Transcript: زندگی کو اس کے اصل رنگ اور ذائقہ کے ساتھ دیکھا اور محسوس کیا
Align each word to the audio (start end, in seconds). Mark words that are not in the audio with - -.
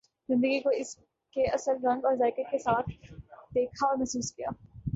زندگی 0.29 0.59
کو 0.59 0.69
اس 0.69 0.95
کے 1.33 1.45
اصل 1.45 1.85
رنگ 1.85 2.05
اور 2.05 2.15
ذائقہ 2.15 2.41
کے 2.51 2.57
ساتھ 2.57 2.89
دیکھا 3.55 3.87
اور 3.87 3.97
محسوس 3.97 4.31
کیا 4.33 4.49